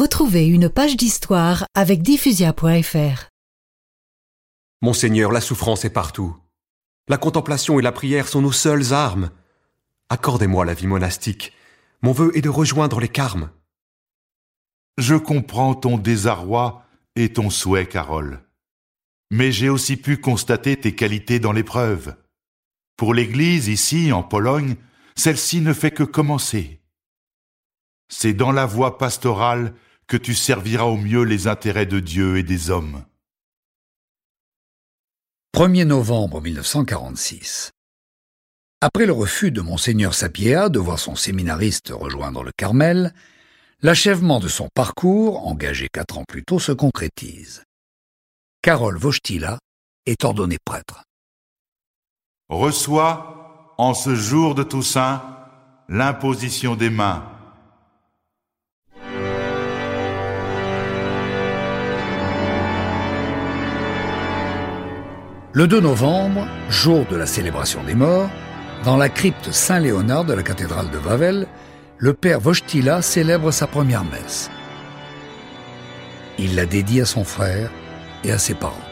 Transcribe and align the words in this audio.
Retrouvez 0.00 0.46
une 0.46 0.70
page 0.70 0.96
d'histoire 0.96 1.66
avec 1.74 2.00
diffusia.fr. 2.00 3.28
Monseigneur, 4.80 5.30
la 5.30 5.42
souffrance 5.42 5.84
est 5.84 5.92
partout. 5.92 6.34
La 7.06 7.18
contemplation 7.18 7.78
et 7.78 7.82
la 7.82 7.92
prière 7.92 8.26
sont 8.26 8.40
nos 8.40 8.50
seules 8.50 8.94
armes. 8.94 9.30
Accordez-moi 10.08 10.64
la 10.64 10.72
vie 10.72 10.86
monastique. 10.86 11.52
Mon 12.00 12.12
vœu 12.12 12.34
est 12.34 12.40
de 12.40 12.48
rejoindre 12.48 12.98
les 12.98 13.10
carmes. 13.10 13.50
Je 14.96 15.16
comprends 15.16 15.74
ton 15.74 15.98
désarroi 15.98 16.82
et 17.14 17.34
ton 17.34 17.50
souhait, 17.50 17.84
Carole. 17.84 18.40
Mais 19.30 19.52
j'ai 19.52 19.68
aussi 19.68 19.98
pu 19.98 20.16
constater 20.16 20.78
tes 20.78 20.94
qualités 20.94 21.40
dans 21.40 21.52
l'épreuve. 21.52 22.16
Pour 22.96 23.12
l'Église, 23.12 23.68
ici, 23.68 24.12
en 24.12 24.22
Pologne, 24.22 24.76
celle-ci 25.14 25.60
ne 25.60 25.74
fait 25.74 25.90
que 25.90 26.04
commencer. 26.04 26.80
C'est 28.08 28.32
dans 28.32 28.50
la 28.50 28.64
voie 28.64 28.96
pastorale 28.96 29.74
que 30.10 30.16
tu 30.16 30.34
serviras 30.34 30.86
au 30.86 30.96
mieux 30.96 31.22
les 31.22 31.46
intérêts 31.46 31.86
de 31.86 32.00
Dieu 32.00 32.36
et 32.36 32.42
des 32.42 32.68
hommes. 32.68 33.04
1er 35.54 35.84
novembre 35.84 36.40
1946. 36.40 37.70
Après 38.80 39.06
le 39.06 39.12
refus 39.12 39.52
de 39.52 39.60
Monseigneur 39.60 40.14
Sapieha 40.14 40.68
de 40.68 40.80
voir 40.80 40.98
son 40.98 41.14
séminariste 41.14 41.92
rejoindre 41.94 42.42
le 42.42 42.50
Carmel, 42.56 43.14
l'achèvement 43.82 44.40
de 44.40 44.48
son 44.48 44.68
parcours, 44.74 45.46
engagé 45.46 45.86
quatre 45.92 46.18
ans 46.18 46.24
plus 46.26 46.42
tôt, 46.42 46.58
se 46.58 46.72
concrétise. 46.72 47.62
Carole 48.62 48.98
Vostila 48.98 49.60
est 50.06 50.24
ordonné 50.24 50.56
prêtre. 50.64 51.04
Reçois, 52.48 53.76
en 53.78 53.94
ce 53.94 54.16
jour 54.16 54.56
de 54.56 54.64
Toussaint, 54.64 55.22
l'imposition 55.88 56.74
des 56.74 56.90
mains. 56.90 57.39
Le 65.52 65.66
2 65.66 65.80
novembre, 65.80 66.46
jour 66.68 67.06
de 67.10 67.16
la 67.16 67.26
célébration 67.26 67.82
des 67.82 67.96
morts, 67.96 68.30
dans 68.84 68.96
la 68.96 69.08
crypte 69.08 69.50
Saint-Léonard 69.50 70.24
de 70.24 70.32
la 70.32 70.44
cathédrale 70.44 70.88
de 70.90 70.98
Wawel, 70.98 71.48
le 71.98 72.14
père 72.14 72.38
Vostila 72.38 73.02
célèbre 73.02 73.50
sa 73.50 73.66
première 73.66 74.04
messe. 74.04 74.48
Il 76.38 76.54
la 76.54 76.66
dédie 76.66 77.00
à 77.00 77.04
son 77.04 77.24
frère 77.24 77.68
et 78.22 78.30
à 78.30 78.38
ses 78.38 78.54
parents. 78.54 78.89